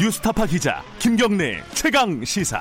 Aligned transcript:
뉴스타파 0.00 0.46
기자 0.46 0.82
김경래 0.98 1.62
최강 1.72 2.24
시사. 2.24 2.60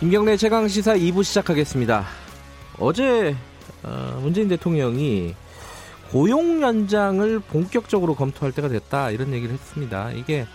김경래 0.00 0.34
최강 0.38 0.66
시사 0.66 0.94
2부 0.94 1.24
시작하겠습니다. 1.24 2.06
어제 2.78 3.36
어, 3.82 4.18
문재인 4.22 4.48
대통령이 4.48 5.34
고용 6.10 6.62
연장을 6.62 7.38
본격적으로 7.40 8.14
검토할 8.14 8.52
때가 8.52 8.68
됐다 8.68 9.10
이런 9.10 9.34
얘기를 9.34 9.52
했습니다. 9.52 10.10
이게 10.12 10.46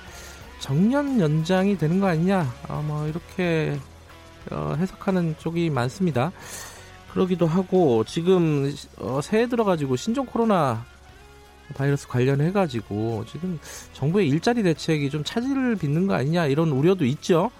정년 0.60 1.20
연장이 1.20 1.78
되는 1.78 2.00
거 2.00 2.07
아니냐? 2.07 2.52
아, 2.70 2.82
뭐 2.84 3.07
이렇게 3.07 3.78
어, 4.50 4.73
해석하는 4.80 5.36
쪽이 5.38 5.70
많습니다. 5.70 6.32
그러기도 7.12 7.46
하고 7.46 8.04
지금 8.04 8.73
어, 8.98 9.20
새해 9.22 9.48
들어가지고 9.48 9.96
신종 9.96 10.26
코로나 10.26 10.84
바이러스 11.73 12.08
관련해 12.08 12.52
가지고 12.52 13.23
지금 13.26 13.59
정부의 13.94 14.27
일자리 14.30 14.63
대책이 14.63 15.09
좀 15.09 15.23
차질을 15.23 15.76
빚는 15.76 16.08
거 16.08 16.13
아니냐 16.13 16.48
이런 16.48 16.70
우려도 16.70 17.05
있죠. 17.05 17.52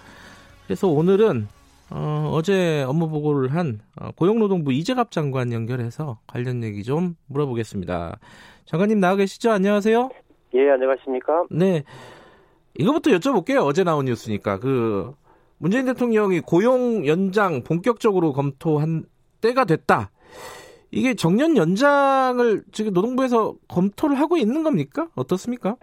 그래서 0.66 0.88
오늘은 0.88 1.48
어, 1.90 2.32
어제 2.34 2.84
업무 2.88 3.10
보고를 3.10 3.54
한 3.54 3.80
어, 4.00 4.10
고용노동부 4.16 4.74
이재갑 4.74 5.12
장관 5.12 5.52
연결해서 5.52 6.20
관련 6.26 6.64
얘기 6.64 6.84
좀 6.84 7.16
물어보겠습니다. 7.28 8.18
장관님 8.66 9.00
나와 9.00 9.16
계시죠? 9.16 9.52
안녕하세요. 9.52 10.10
예, 10.56 10.70
안녕하십니까? 10.72 11.46
네. 11.52 11.84
이거부터 12.80 13.12
여쭤볼게요. 13.12 13.64
어제 13.66 13.84
나온 13.84 14.06
뉴스니까. 14.06 14.60
그, 14.60 15.14
문재인 15.58 15.86
대통령이 15.86 16.40
고용 16.42 17.06
연장 17.06 17.64
본격적으로 17.64 18.34
검토한 18.34 19.06
때가 19.42 19.66
됐다. 19.66 20.10
이게 20.94 21.16
정년 21.16 21.58
연장을 21.58 22.64
지금 22.72 22.94
노동부에서 22.94 23.56
검토를 23.68 24.20
하고 24.20 24.38
있는 24.38 24.64
겁니까? 24.64 25.08
어떻습니까? 25.16 25.76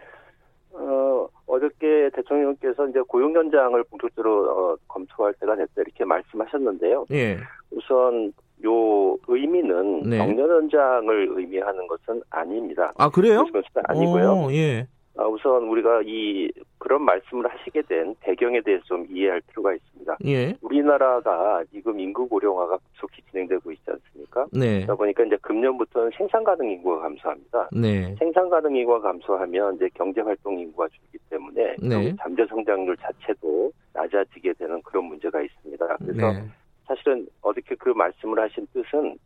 어, 0.73 1.27
어저께 1.47 2.11
대통령께서 2.15 2.87
이제 2.89 3.01
고용 3.09 3.35
연장을 3.35 3.83
본격적으로 3.85 4.51
어, 4.51 4.77
검토할 4.87 5.35
때가 5.41 5.57
됐다 5.57 5.73
이렇게 5.79 6.05
말씀하셨는데요. 6.05 7.07
예. 7.11 7.39
우선 7.73 8.33
요 8.65 9.17
의미는 9.27 10.03
네. 10.03 10.19
정년 10.19 10.49
연장을 10.49 11.29
의미하는 11.33 11.89
것은 11.89 12.23
아닙니다. 12.31 12.93
아, 12.97 13.11
그래요? 13.11 13.45
그것은 13.47 13.83
아니고요. 13.85 14.31
어, 14.31 14.53
예. 14.53 14.87
아, 15.17 15.27
우선 15.27 15.65
우리가 15.65 16.03
이 16.05 16.51
그런 16.79 17.03
말씀을 17.05 17.47
하시게 17.53 17.83
된 17.83 18.15
배경에 18.21 18.61
대해서 18.61 18.83
좀 18.85 19.07
이해할 19.11 19.41
필요가 19.49 19.75
있습니다. 19.75 20.17
예. 20.27 20.55
우리나라가 20.63 21.63
지금 21.73 21.99
인구 21.99 22.29
고령화가 22.29 22.79
급속히 22.79 23.23
진행되고 23.31 23.73
있지 23.73 23.83
않습니까? 23.91 24.47
네. 24.53 24.77
그러다 24.81 24.95
보니까 24.95 25.25
이제 25.25 25.37
금년부터는 25.43 26.11
생산 26.17 26.45
가능 26.45 26.71
인구가 26.71 27.03
감소합니다. 27.03 27.69
네. 27.73 28.15
생산 28.19 28.49
가능 28.49 28.75
인구가 28.77 29.01
감소하면 29.01 29.77
이제 29.77 29.89
경제 29.95 30.21
활동 30.21 30.59
인구가 30.59 30.89
줄기 30.89 31.19
때문에 31.29 31.77
네. 31.83 32.15
잠재 32.17 32.47
성장률 32.47 32.97
자체도 32.99 33.73
낮아지게 33.93 34.55
되는 34.55 34.81
그런 34.83 35.05
문제가 35.05 35.43
있습니다. 35.43 35.97
그래서 35.99 36.33
네. 36.33 36.45
사실은 36.87 37.27
어떻게 37.43 37.75
그 37.75 37.91
말씀을 37.91 38.41
하신 38.41 38.67
뜻은 38.73 39.19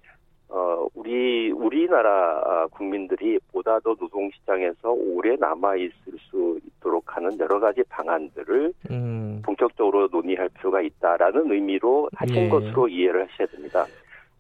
어 0.49 0.87
우리 0.95 1.51
우리나라 1.51 2.43
아, 2.45 2.67
국민들이 2.71 3.39
보다 3.53 3.81
더 3.81 3.95
노동 3.95 4.31
시장에서 4.31 4.91
오래 4.91 5.37
남아 5.37 5.77
있을 5.77 6.19
수 6.31 6.61
있도록 6.67 7.17
하는 7.17 7.39
여러 7.39 7.59
가지 7.59 7.83
방안들을 7.89 8.73
음. 8.91 9.43
본격적으로 9.45 10.09
논의할 10.09 10.49
필요가 10.51 10.81
있다라는 10.81 11.51
의미로 11.51 12.09
하신 12.15 12.35
네. 12.35 12.49
것으로 12.49 12.89
이해를 12.89 13.27
하셔야 13.29 13.47
됩니다. 13.49 13.87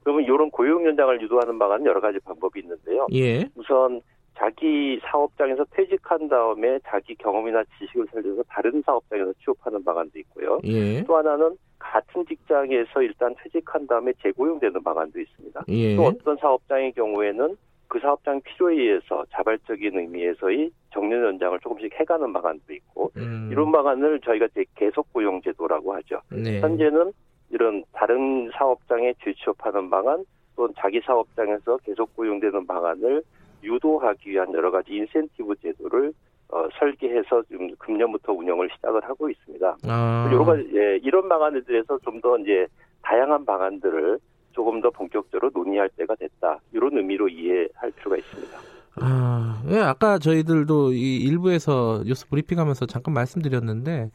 그러면 0.02 0.24
이런 0.24 0.50
고용 0.50 0.84
연장을 0.84 1.20
유도하는 1.22 1.58
방안은 1.58 1.86
여러 1.86 2.00
가지 2.00 2.18
방법이 2.20 2.60
있는데요. 2.60 3.06
예. 3.14 3.48
우선 3.56 4.02
자기 4.36 5.00
사업장에서 5.04 5.64
퇴직한 5.70 6.28
다음에 6.28 6.78
자기 6.86 7.14
경험이나 7.14 7.62
지식을 7.78 8.06
살려서 8.12 8.42
다른 8.48 8.82
사업장에서 8.82 9.32
취업하는 9.44 9.82
방안도 9.84 10.18
있고요. 10.20 10.58
예. 10.64 11.02
또 11.04 11.16
하나는 11.16 11.56
같은 11.78 12.26
직장에서 12.26 13.02
일단 13.02 13.34
퇴직한 13.42 13.86
다음에 13.86 14.12
재고용되는 14.22 14.82
방안도 14.82 15.20
있습니다. 15.20 15.64
예. 15.68 15.96
또 15.96 16.04
어떤 16.04 16.36
사업장의 16.36 16.92
경우에는 16.92 17.56
그 17.86 18.00
사업장 18.00 18.40
필요에 18.40 18.74
의해서 18.74 19.24
자발적인 19.30 19.96
의미에서의 19.96 20.70
정년 20.92 21.24
연장을 21.24 21.60
조금씩 21.60 21.92
해가는 21.94 22.32
방안도 22.32 22.72
있고 22.72 23.12
음. 23.16 23.48
이런 23.52 23.70
방안을 23.70 24.20
저희가 24.20 24.48
계속 24.74 25.12
고용 25.12 25.40
제도라고 25.42 25.94
하죠. 25.94 26.20
네. 26.30 26.60
현재는 26.60 27.12
이런 27.50 27.84
다른 27.92 28.50
사업장에 28.52 29.14
재취업하는 29.22 29.90
방안 29.90 30.24
또는 30.56 30.74
자기 30.76 31.00
사업장에서 31.04 31.76
계속 31.78 32.14
고용되는 32.16 32.66
방안을 32.66 33.22
유도하기 33.64 34.30
위한 34.30 34.52
여러 34.54 34.70
가지 34.70 34.92
인센티브 34.92 35.54
제도를 35.62 36.12
어, 36.50 36.68
설계해서 36.78 37.42
지금 37.48 37.74
금년부터 37.78 38.32
운영을 38.32 38.68
시작을 38.76 39.02
하고 39.04 39.28
있습니다. 39.30 39.76
아. 39.88 40.28
여러 40.32 40.44
가지 40.44 40.68
예, 40.74 40.98
이런 41.02 41.28
방안에 41.28 41.60
대해서 41.66 41.98
좀 42.04 42.20
더 42.20 42.38
이제 42.38 42.66
다양한 43.02 43.44
방안들을 43.44 44.18
조금 44.52 44.80
더 44.80 44.90
본격적으로 44.90 45.50
논의할 45.52 45.88
때가 45.96 46.14
됐다. 46.14 46.60
이런 46.72 46.96
의미로 46.96 47.28
이해할 47.28 47.90
필요가 47.96 48.16
있습니다. 48.16 48.58
아, 49.00 49.62
예, 49.70 49.78
아까 49.80 50.18
저희들도 50.18 50.92
이 50.92 51.16
일부에서 51.16 52.02
뉴스 52.04 52.28
브리핑하면서 52.28 52.86
잠깐 52.86 53.14
말씀드렸는데 53.14 54.10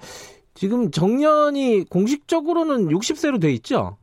지금 0.53 0.89
정년이 0.91 1.85
공식적으로는 1.89 2.87
60세로 2.87 3.41
돼 3.41 3.51
있죠? 3.51 3.97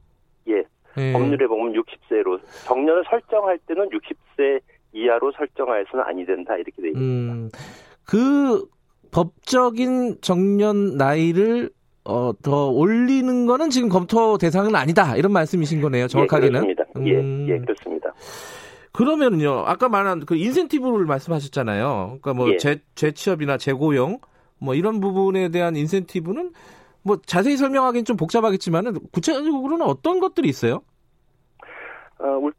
예, 0.48 0.62
예. 0.98 1.12
법률에 1.12 1.46
보면 1.46 1.72
60세로 1.72 2.38
정년을 2.66 3.04
설정할 3.08 3.58
때는 3.66 3.88
60세 3.88 4.60
이하로 5.06 5.32
설정하여서는 5.32 6.04
아니 6.04 6.26
된다 6.26 6.54
이렇게 6.56 6.82
돼 6.82 6.88
있습니다. 6.88 7.34
음, 7.34 7.50
그 8.04 8.68
법적인 9.10 10.18
정년 10.20 10.96
나이를 10.96 11.70
어, 12.04 12.32
더 12.42 12.68
올리는 12.68 13.46
거는 13.46 13.70
지금 13.70 13.88
검토 13.88 14.38
대상은 14.38 14.76
아니다. 14.76 15.16
이런 15.16 15.32
말씀이신 15.32 15.80
거네요. 15.80 16.06
정확하게는. 16.06 16.68
예, 16.68 16.74
그렇습니다. 16.74 16.84
음. 16.96 17.48
예, 17.48 17.54
예, 17.54 17.58
그렇습니다. 17.58 18.12
그러면요. 18.92 19.64
아까 19.66 19.88
말한 19.88 20.24
그 20.24 20.36
인센티브를 20.36 21.04
말씀하셨잖아요. 21.06 22.18
그러니까 22.20 22.34
뭐 22.34 22.50
예. 22.52 22.56
재, 22.56 22.78
재취업이나 22.94 23.58
재고용 23.58 24.18
뭐 24.58 24.74
이런 24.74 25.00
부분에 25.00 25.50
대한 25.50 25.76
인센티브는 25.76 26.52
뭐 27.02 27.18
자세히 27.26 27.56
설명하기는 27.56 28.04
좀 28.04 28.16
복잡하겠지만은 28.16 28.94
구체적으로는 29.12 29.82
어떤 29.82 30.18
것들이 30.20 30.48
있어요? 30.48 30.80
어, 32.18 32.26
울, 32.38 32.52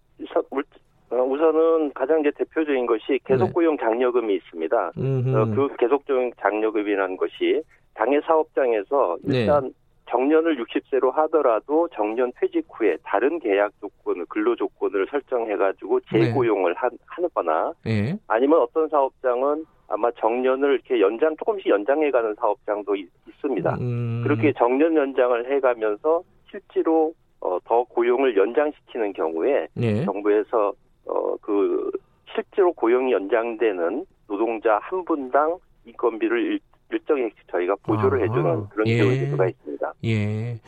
우선은 1.09 1.93
가장 1.93 2.19
이제 2.19 2.31
대표적인 2.31 2.85
것이 2.85 3.19
계속고용 3.25 3.77
장려금이 3.77 4.35
있습니다. 4.35 4.91
음흠. 4.97 5.35
어, 5.35 5.45
그 5.45 5.75
계속고용 5.77 6.31
장려금이라는 6.41 7.17
것이 7.17 7.61
당해 7.93 8.19
사업장에서 8.21 9.17
네. 9.23 9.39
일단 9.41 9.73
정년을 10.09 10.57
60세로 10.63 11.11
하더라도 11.11 11.87
정년 11.89 12.31
퇴직 12.39 12.65
후에 12.71 12.97
다른 13.03 13.39
계약 13.39 13.71
조건을 13.79 14.25
근로 14.29 14.55
조건을 14.55 15.07
설정해가지고 15.09 15.99
네. 15.99 16.25
재고용을 16.25 16.73
하, 16.75 16.89
하거나 17.05 17.73
예. 17.87 18.17
아니면 18.27 18.61
어떤 18.61 18.87
사업장은 18.87 19.65
아마 19.89 20.09
정년을 20.11 20.73
이렇게 20.73 21.01
연장 21.01 21.35
조금씩 21.37 21.67
연장해가는 21.67 22.35
사업장도 22.35 22.95
있, 22.95 23.09
습니다 23.41 23.77
음. 23.79 24.21
그렇게 24.23 24.51
정년 24.57 24.95
연장을 24.95 25.51
해가면서 25.51 26.23
실제로 26.49 27.13
어, 27.39 27.59
더 27.65 27.83
고용을 27.83 28.35
연장시키는 28.35 29.13
경우에 29.13 29.67
예. 29.77 30.03
정부에서 30.05 30.73
어, 31.07 31.35
그 31.41 31.91
실제로 32.33 32.73
고용이 32.73 33.11
연장되는 33.11 34.05
노동자 34.27 34.79
한 34.81 35.03
분당 35.05 35.57
인건비를 35.85 36.53
일, 36.53 36.59
일정액 36.91 37.33
저희가 37.51 37.75
보조를 37.83 38.19
아하. 38.19 38.31
해주는 38.31 38.69
그런 38.69 38.87
예. 38.87 38.97
제도가 38.97 39.47
있습니다. 39.47 39.93
예. 40.05 40.59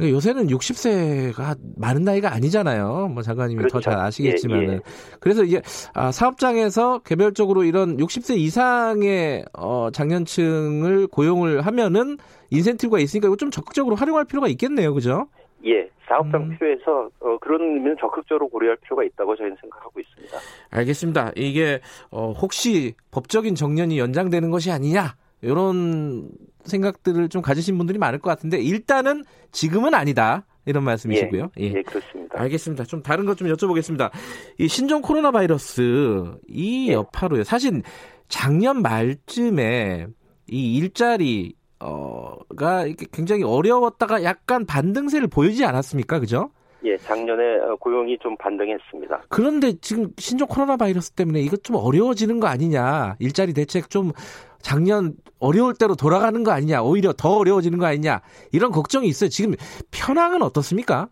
그러니까 0.00 0.16
요새는 0.16 0.46
60세가 0.46 1.58
많은 1.76 2.02
나이가 2.02 2.32
아니잖아요. 2.32 3.08
뭐 3.12 3.22
장관님이 3.22 3.68
더잘 3.68 3.92
그렇죠. 3.92 4.00
아시겠지만은. 4.00 4.68
예, 4.68 4.72
예. 4.74 4.80
그래서 5.20 5.44
이게 5.44 5.60
아, 5.92 6.10
사업장에서 6.10 7.00
개별적으로 7.00 7.64
이런 7.64 7.98
60세 7.98 8.38
이상의 8.38 9.44
어, 9.52 9.90
장년층을 9.92 11.08
고용을 11.08 11.60
하면은 11.62 12.16
인센티브가 12.48 12.98
있으니까 12.98 13.28
이거 13.28 13.36
좀 13.36 13.50
적극적으로 13.50 13.94
활용할 13.94 14.24
필요가 14.24 14.48
있겠네요. 14.48 14.94
그죠? 14.94 15.26
예, 15.66 15.88
사업장 16.06 16.42
음. 16.42 16.50
필요해서 16.56 17.10
어, 17.20 17.38
그런 17.38 17.60
의미는 17.62 17.96
적극적으로 18.00 18.48
고려할 18.48 18.76
필요가 18.76 19.04
있다고 19.04 19.36
저희는 19.36 19.56
생각하고 19.60 20.00
있습니다. 20.00 20.38
알겠습니다. 20.70 21.32
이게 21.36 21.80
어, 22.10 22.32
혹시 22.32 22.94
법적인 23.10 23.54
정년이 23.54 23.98
연장되는 23.98 24.50
것이 24.50 24.70
아니냐 24.70 25.14
이런 25.42 26.30
생각들을 26.64 27.28
좀 27.28 27.42
가지신 27.42 27.76
분들이 27.78 27.98
많을 27.98 28.18
것 28.18 28.30
같은데 28.30 28.58
일단은 28.58 29.24
지금은 29.52 29.94
아니다 29.94 30.44
이런 30.66 30.84
말씀이시고요. 30.84 31.50
예, 31.58 31.64
예, 31.64 31.82
그렇습니다. 31.82 32.40
알겠습니다. 32.40 32.84
좀 32.84 33.02
다른 33.02 33.24
것 33.24 33.34
좀 33.36 33.48
여쭤보겠습니다. 33.48 34.10
이 34.58 34.68
신종 34.68 35.00
코로나 35.02 35.30
바이러스 35.30 36.24
이 36.48 36.86
네. 36.88 36.92
여파로요. 36.94 37.44
사실 37.44 37.82
작년 38.28 38.82
말쯤에 38.82 40.06
이 40.48 40.76
일자리 40.76 41.54
어 41.80 42.19
가 42.56 42.84
이렇게 42.86 43.06
굉장히 43.12 43.44
어려웠다가 43.44 44.22
약간 44.24 44.66
반등세를 44.66 45.28
보이지 45.28 45.64
않았습니까? 45.64 46.20
그죠? 46.20 46.50
예, 46.84 46.96
작년에 46.96 47.58
어, 47.58 47.76
고용이 47.76 48.18
좀 48.18 48.36
반등했습니다. 48.36 49.24
그런데 49.28 49.74
지금 49.80 50.12
신종 50.18 50.48
코로나 50.48 50.76
바이러스 50.76 51.10
때문에 51.12 51.40
이것 51.40 51.62
좀 51.62 51.76
어려워지는 51.76 52.40
거 52.40 52.46
아니냐. 52.46 53.16
일자리 53.18 53.52
대책 53.52 53.90
좀 53.90 54.12
작년 54.60 55.14
어려울 55.38 55.74
때로 55.74 55.94
돌아가는 55.94 56.42
거 56.42 56.52
아니냐. 56.52 56.82
오히려 56.82 57.12
더 57.12 57.36
어려워지는 57.36 57.78
거 57.78 57.86
아니냐. 57.86 58.22
이런 58.52 58.72
걱정이 58.72 59.06
있어요. 59.08 59.28
지금 59.28 59.54
편황은 59.90 60.42
어떻습니까? 60.42 61.08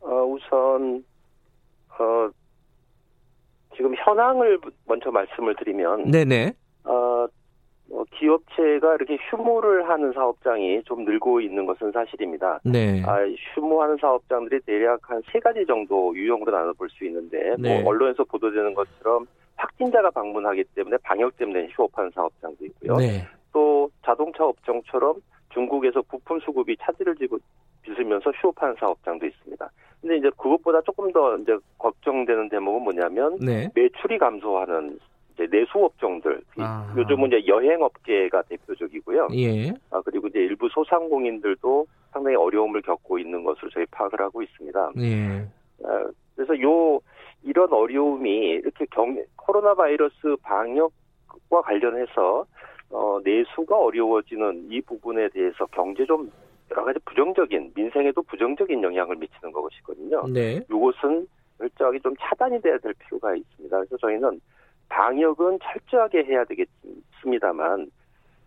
어, 0.00 0.10
우선 0.24 1.04
어, 1.98 2.30
지금 3.76 3.94
현황을 3.96 4.60
먼저 4.86 5.10
말씀을 5.10 5.56
드리면 5.56 6.10
네네. 6.10 6.54
어, 6.84 7.26
뭐 7.88 8.04
기업체가 8.12 8.94
이렇게 8.96 9.16
휴무를 9.30 9.88
하는 9.88 10.12
사업장이 10.12 10.82
좀 10.84 11.04
늘고 11.04 11.40
있는 11.40 11.66
것은 11.66 11.92
사실입니다. 11.92 12.60
네. 12.64 13.02
아, 13.04 13.24
휴무하는 13.54 13.96
사업장들이 14.00 14.60
대략 14.62 14.98
한 15.08 15.22
세 15.32 15.38
가지 15.40 15.64
정도 15.66 16.14
유형으로 16.16 16.50
나눠볼 16.52 16.88
수 16.90 17.04
있는데, 17.04 17.54
네. 17.58 17.80
뭐 17.80 17.90
언론에서 17.90 18.24
보도되는 18.24 18.74
것처럼 18.74 19.26
확진자가 19.56 20.10
방문하기 20.10 20.64
때문에 20.74 20.96
방역 21.02 21.36
때문에 21.36 21.68
휴업하는 21.70 22.10
사업장도 22.14 22.64
있고요. 22.66 22.96
네. 22.96 23.26
또 23.52 23.90
자동차 24.04 24.44
업종처럼 24.44 25.14
중국에서 25.54 26.02
부품 26.02 26.38
수급이 26.40 26.76
차질을 26.80 27.16
지고 27.16 27.38
빚으면서 27.82 28.30
휴업하는 28.32 28.74
사업장도 28.78 29.24
있습니다. 29.26 29.70
근데 30.02 30.16
이제 30.18 30.30
그것보다 30.36 30.82
조금 30.82 31.10
더 31.12 31.36
이제 31.38 31.56
걱정되는 31.78 32.48
대목은 32.50 32.82
뭐냐면 32.82 33.38
네. 33.40 33.68
매출이 33.74 34.18
감소하는 34.18 34.98
이제 35.36 35.46
내수 35.50 35.84
업종들. 35.84 36.40
아하. 36.58 36.94
요즘은 36.96 37.28
이제 37.28 37.46
여행 37.46 37.82
업계가 37.82 38.42
대표적이고요. 38.42 39.28
예. 39.34 39.68
아, 39.90 40.00
그리고 40.04 40.28
이제 40.28 40.38
일부 40.40 40.68
소상공인들도 40.70 41.86
상당히 42.10 42.36
어려움을 42.36 42.80
겪고 42.82 43.18
있는 43.18 43.44
것으로 43.44 43.68
저희 43.70 43.84
파악을 43.90 44.20
하고 44.20 44.42
있습니다. 44.42 44.92
예. 44.98 45.46
아, 45.84 46.06
그래서 46.34 46.60
요 46.62 47.00
이런 47.42 47.72
어려움이 47.72 48.30
이렇게 48.30 48.86
경 48.90 49.22
코로나 49.36 49.74
바이러스 49.74 50.36
방역과 50.42 51.62
관련해서 51.62 52.46
어, 52.90 53.20
내수가 53.22 53.76
어려워지는 53.78 54.68
이 54.70 54.80
부분에 54.80 55.28
대해서 55.28 55.66
경제 55.66 56.06
좀 56.06 56.30
여러 56.70 56.84
가지 56.84 56.98
부정적인 57.04 57.72
민생에도 57.74 58.22
부정적인 58.22 58.82
영향을 58.82 59.16
미치는 59.16 59.52
것이거든요. 59.52 60.26
네. 60.32 60.60
이것은 60.70 61.26
철저하게 61.58 61.98
좀 62.00 62.14
차단이 62.18 62.60
돼야 62.60 62.78
될 62.78 62.92
필요가 62.94 63.34
있습니다. 63.34 63.76
그래서 63.76 63.96
저희는 63.98 64.40
방역은 64.88 65.58
철저하게 65.62 66.24
해야 66.24 66.44
되겠습니다만 66.44 67.90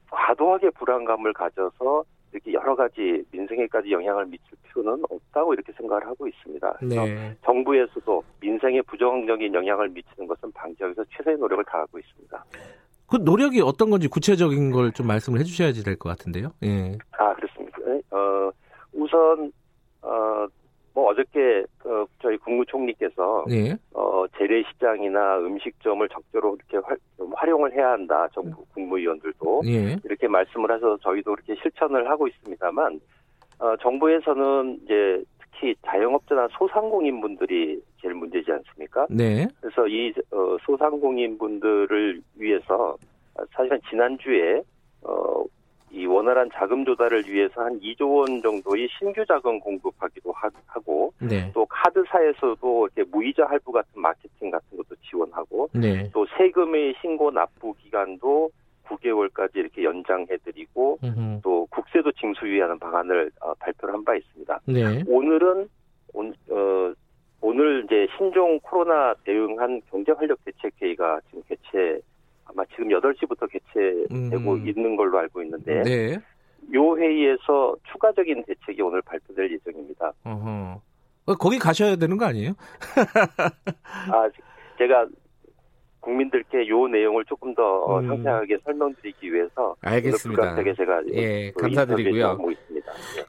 과도하게 0.10 0.72
불안감을 0.72 1.34
가져서 1.34 2.04
이렇게 2.32 2.54
여러 2.54 2.76
가지 2.76 3.24
민생에까지 3.32 3.92
영향을 3.92 4.26
미칠 4.28 4.46
필요는 4.64 5.04
없다고 5.10 5.54
이렇게 5.54 5.72
생각을 5.74 6.06
하고 6.06 6.28
있습니다. 6.28 6.74
그래서 6.80 7.06
네. 7.06 7.36
정부에서도 7.44 8.24
민생에 8.40 8.82
부정적인 8.84 9.54
영향을 9.54 9.90
미치는 9.90 10.28
것은 10.28 10.52
방지하기 10.52 10.96
위해서 10.96 11.04
최선의 11.16 11.40
노력을 11.40 11.64
다하고 11.66 11.98
있습니다. 12.00 12.46
그 13.08 13.18
노력이 13.18 13.62
어떤 13.62 13.90
건지 13.90 14.08
구체적인 14.08 14.72
걸 14.72 14.92
좀 14.92 15.08
말씀을 15.08 15.40
해주셔야지 15.40 15.84
될 15.84 15.98
것 15.98 16.10
같은데요. 16.10 16.52
예. 16.64 16.96
아 17.14 17.34
그렇습니까? 17.34 17.80
어, 18.12 18.52
우선 18.94 19.52
어, 20.04 20.46
뭐 20.94 21.10
어저께 21.10 21.64
어, 21.79 21.79
저희 22.30 22.38
국무총리께서 22.38 23.46
예. 23.50 23.76
어, 23.94 24.26
재래시장이나 24.38 25.40
음식점을 25.40 26.08
적절로 26.10 26.56
이렇게 26.56 26.78
활, 26.86 26.96
좀 27.18 27.34
활용을 27.34 27.74
해야 27.74 27.90
한다. 27.92 28.28
정부 28.34 28.64
국무위원들도 28.74 29.62
예. 29.66 29.98
이렇게 30.04 30.28
말씀을 30.28 30.70
하셔서 30.72 30.98
저희도 30.98 31.34
이렇게 31.34 31.56
실천을 31.60 32.08
하고 32.08 32.28
있습니다만 32.28 33.00
어, 33.58 33.76
정부에서는 33.78 34.82
이제 34.84 35.24
특히 35.42 35.76
자영업자나 35.84 36.50
소상공인 36.52 37.20
분들이 37.20 37.82
제일 38.00 38.14
문제지 38.14 38.52
않습니까? 38.52 39.08
네. 39.10 39.48
그래서 39.60 39.88
이 39.88 40.14
어, 40.32 40.58
소상공인 40.62 41.40
분들을 41.40 42.22
위해서 42.36 42.96
사실은 43.52 43.80
지난주에 43.90 44.62
어, 45.02 45.44
이 45.92 46.06
원활한 46.06 46.50
자금 46.54 46.86
조달을 46.86 47.24
위해서 47.28 47.62
한 47.62 47.80
2조 47.80 48.18
원 48.20 48.42
정도의 48.42 48.88
신규 48.98 49.26
자금 49.26 49.60
공급하기도 49.60 50.32
하- 50.32 50.50
하고 50.68 51.12
네. 51.20 51.52
또 51.54 51.66
카드사에서도 51.66 52.88
이렇게 52.94 53.10
무이자 53.12 53.46
할부 53.46 53.72
같은 53.72 54.02
마케팅 54.02 54.52
같은 54.52 54.78
것도 54.78 54.96
지원하고 55.10 55.70
네. 55.74 56.10
또 56.14 56.26
세금의 56.38 56.96
신고 57.02 57.32
납부 57.32 57.74
기간도 57.82 58.50
9개월까지 58.86 59.56
이렇게 59.58 59.84
연장해드리고 59.84 61.00
음흠. 61.04 61.40
또 61.44 61.66
국세도 61.72 62.12
징수 62.14 62.48
유예하는 62.48 62.80
방안을 62.80 63.32
어, 63.42 63.54
발표를 63.56 63.94
한 63.94 64.04
바 64.04 64.16
있습니다. 64.16 64.60
네. 64.66 65.04
오늘은 65.08 65.68
온, 66.14 66.34
어, 66.50 66.94
오늘 67.42 67.84
이제 67.86 68.08
신종 68.18 68.60
코로나 68.62 69.14
대응한 69.24 69.82
경제 69.90 70.12
활력 70.12 70.44
대책 70.44 70.74
회의가 70.82 71.20
지금 71.30 71.44
개최 71.48 72.00
아마 72.50 72.66
지금 72.66 72.90
8시부터 72.90 73.50
개최되고 73.52 74.54
음. 74.54 74.68
있는 74.68 74.96
걸로 74.96 75.20
알고 75.20 75.42
있는데 75.44 75.84
네. 75.84 76.18
요 76.74 76.98
회의에서 76.98 77.76
추가적인 77.92 78.44
대책이 78.46 78.82
오늘 78.82 79.02
발표될 79.02 79.52
예정입니다. 79.54 80.14
어허. 80.24 80.82
어, 81.26 81.36
거기 81.36 81.60
가셔야 81.60 81.96
되는 81.96 82.18
거 82.18 82.26
아니에요? 82.26 82.54
아, 84.12 84.30
제가 84.78 85.08
국민들께 86.00 86.68
요 86.70 86.88
내용을 86.88 87.26
조금 87.26 87.54
더 87.54 87.62
어, 87.84 88.00
음. 88.00 88.08
상세하게 88.08 88.58
설명드리기 88.64 89.32
위해서 89.32 89.76
알겠습니다. 89.82 90.42
불가피하게 90.42 90.74
제가 90.76 91.02
예, 91.14 91.52
그 91.52 91.62
감사드리고요. 91.62 92.38
예. 92.76 92.82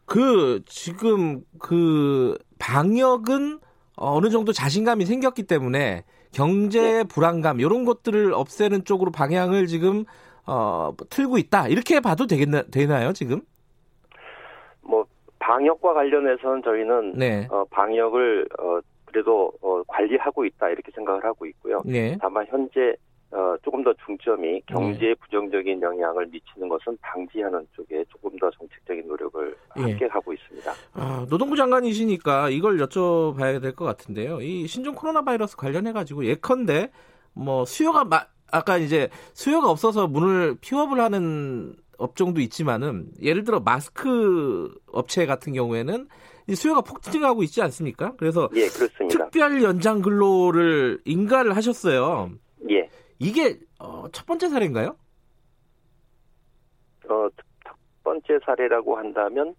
그 0.06 0.62
지금 0.66 1.42
그 1.58 2.38
방역은 2.58 3.58
어느 4.00 4.30
정도 4.30 4.52
자신감이 4.52 5.04
생겼기 5.04 5.44
때문에 5.44 6.04
경제 6.32 7.04
불안감 7.04 7.60
이런 7.60 7.84
것들을 7.84 8.32
없애는 8.32 8.84
쪽으로 8.84 9.10
방향을 9.10 9.66
지금 9.66 10.04
어, 10.46 10.92
틀고 11.10 11.38
있다 11.38 11.68
이렇게 11.68 12.00
봐도 12.00 12.26
되겠나 12.26 12.62
되나요 12.72 13.12
지금? 13.12 13.42
뭐 14.80 15.04
방역과 15.38 15.92
관련해서는 15.92 16.62
저희는 16.62 17.12
네, 17.16 17.46
어, 17.50 17.64
방역을 17.70 18.48
어, 18.58 18.80
그래도 19.04 19.52
어, 19.60 19.82
관리하고 19.86 20.46
있다 20.46 20.70
이렇게 20.70 20.90
생각을 20.92 21.24
하고 21.24 21.44
있고요. 21.46 21.82
네, 21.84 22.16
다만 22.20 22.46
현재 22.48 22.94
어, 23.32 23.54
조금 23.62 23.84
더 23.84 23.92
중점이 24.04 24.46
네. 24.48 24.60
경제에 24.66 25.14
부정적인 25.14 25.80
영향을 25.80 26.26
미치는 26.26 26.68
것은 26.68 26.98
방지하는 27.00 27.64
쪽에 27.76 28.04
조금 28.08 28.36
더 28.38 28.50
정책적인 28.50 29.06
노력을 29.06 29.56
예. 29.78 29.82
함께 29.82 30.06
하고 30.06 30.32
있습니다. 30.32 30.72
아, 30.94 31.26
노동부 31.30 31.56
장관이시니까 31.56 32.50
이걸 32.50 32.78
여쭤봐야 32.78 33.60
될 33.62 33.72
것 33.74 33.84
같은데요. 33.84 34.40
이 34.40 34.66
신종 34.66 34.94
코로나 34.96 35.22
바이러스 35.22 35.56
관련해 35.56 35.92
가지고 35.92 36.24
예컨대 36.24 36.90
뭐 37.32 37.64
수요가 37.64 38.04
마, 38.04 38.26
아까 38.50 38.76
이제 38.78 39.08
수요가 39.32 39.70
없어서 39.70 40.08
문을 40.08 40.56
피업을 40.60 40.98
하는 41.00 41.76
업종도 41.98 42.40
있지만은 42.40 43.10
예를 43.22 43.44
들어 43.44 43.60
마스크 43.60 44.74
업체 44.92 45.26
같은 45.26 45.52
경우에는 45.52 46.08
이 46.48 46.54
수요가 46.56 46.80
폭증하고 46.80 47.44
있지 47.44 47.62
않습니까? 47.62 48.14
그래서 48.16 48.48
예, 48.56 48.66
그렇습니다. 48.66 49.24
특별 49.30 49.62
연장 49.62 50.02
근로를 50.02 51.00
인가를 51.04 51.54
하셨어요. 51.54 52.30
예. 53.22 53.26
이게 53.26 53.58
어, 53.78 54.04
첫 54.12 54.26
번째 54.26 54.48
사례인가요? 54.48 54.96
어, 57.08 57.28
특- 57.36 57.46
첫 57.66 57.74
번째 58.04 58.38
사례라고 58.44 58.96
한다면 58.96 59.54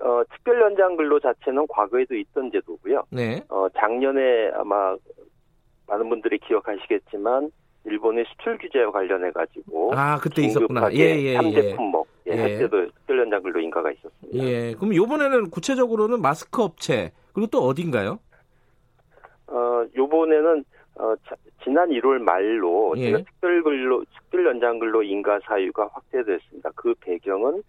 어, 0.00 0.22
특별 0.30 0.60
연장 0.60 0.96
근로 0.96 1.18
자체는 1.20 1.66
과거에도 1.68 2.14
있던 2.14 2.50
제도고요. 2.52 3.04
네. 3.10 3.42
어, 3.48 3.66
작년에 3.76 4.50
아마 4.54 4.94
많은 5.86 6.08
분들이 6.08 6.38
기억하시겠지만 6.38 7.50
일본의 7.84 8.24
수출 8.28 8.58
규제와 8.58 8.90
관련해 8.90 9.30
가지고 9.30 9.94
아, 9.94 10.18
그때 10.18 10.42
있었구나. 10.42 10.88
긴급하게 10.88 10.98
예, 10.98 11.20
예, 11.22 11.32
예. 11.34 11.38
3대 11.38 11.76
품목 11.76 12.08
예, 12.26 12.32
예. 12.32 12.40
할 12.40 12.48
때도 12.58 12.90
특별 12.90 13.20
연장 13.20 13.42
근로 13.42 13.60
인가가 13.60 13.90
있었습니다. 13.92 14.44
예. 14.44 14.74
그럼 14.74 14.94
요번에는 14.94 15.50
구체적으로는 15.50 16.20
마스크 16.20 16.62
업체 16.62 17.12
그리고 17.32 17.46
또 17.48 17.60
어딘가요? 17.60 18.18
어, 19.46 19.84
요번에는 19.96 20.64
어, 20.96 21.14
자- 21.28 21.36
지난 21.66 21.88
1월 21.90 22.18
말로 22.20 22.94
예. 22.96 23.06
제가 23.06 23.18
특별 23.18 23.62
근로 23.62 24.04
특별 24.14 24.46
연장 24.46 24.78
근로 24.78 25.02
인가 25.02 25.40
사유가 25.40 25.90
확대됐습니다. 25.92 26.70
그 26.76 26.94
배경은 27.00 27.60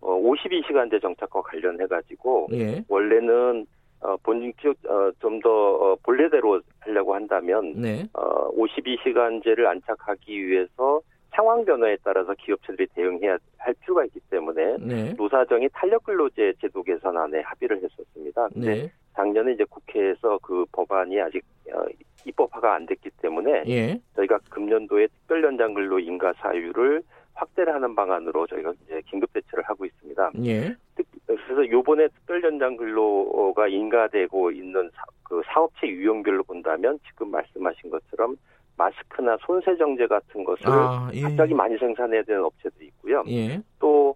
어, 0.00 0.16
52시간제 0.22 1.02
정착과 1.02 1.42
관련해 1.42 1.86
가지고 1.88 2.46
예. 2.52 2.82
원래는 2.88 3.66
어, 4.02 4.16
본인 4.22 4.52
기업 4.52 4.76
어, 4.86 5.10
좀더 5.18 5.50
어, 5.50 5.96
본래대로 6.04 6.60
하려고 6.78 7.14
한다면 7.14 7.74
네. 7.76 8.08
어, 8.14 8.50
52시간제를 8.52 9.66
안착하기 9.66 10.46
위해서 10.46 11.00
상황 11.32 11.64
변화에 11.64 11.96
따라서 12.04 12.34
기업체들이 12.34 12.86
대응해야 12.94 13.36
할 13.58 13.74
필요가 13.80 14.04
있기 14.04 14.20
때문에 14.30 14.76
네. 14.78 15.12
노사정이 15.14 15.68
탄력근로제 15.72 16.54
제도 16.60 16.82
개선안에 16.82 17.40
합의를 17.40 17.82
했었습니다. 17.82 18.48
근데 18.54 18.74
네. 18.74 18.92
작년에 19.14 19.52
이제 19.52 19.64
국회에서 19.64 20.38
그 20.42 20.64
법안이 20.72 21.20
아직 21.20 21.42
어, 21.72 21.84
입법화가 22.24 22.74
안 22.74 22.86
됐기 22.86 23.10
때문에 23.22 23.64
예. 23.68 24.00
저희가 24.16 24.38
금년도에 24.50 25.06
특별 25.08 25.42
연장 25.44 25.74
근로 25.74 25.98
인가 25.98 26.32
사유를 26.34 27.02
확대를 27.34 27.72
하는 27.74 27.94
방안으로 27.94 28.46
저희가 28.46 28.72
이제 28.84 29.00
긴급 29.06 29.32
대처를 29.32 29.64
하고 29.64 29.84
있습니다. 29.84 30.32
예. 30.44 30.74
특, 30.94 31.06
그래서 31.26 31.68
요번에 31.70 32.08
특별 32.08 32.42
연장 32.42 32.76
근로가 32.76 33.68
인가되고 33.68 34.50
있는 34.50 34.90
사, 34.94 35.04
그 35.22 35.40
사업체 35.46 35.86
유형별로 35.86 36.42
본다면 36.44 36.98
지금 37.08 37.30
말씀하신 37.30 37.90
것처럼 37.90 38.36
마스크나 38.76 39.36
손세정제 39.42 40.06
같은 40.06 40.44
것을 40.44 40.66
아, 40.68 41.10
예. 41.14 41.20
갑자기 41.22 41.54
많이 41.54 41.76
생산해야 41.78 42.22
되는 42.22 42.44
업체들이 42.44 42.86
있고요. 42.86 43.22
예. 43.28 43.60
또 43.78 44.09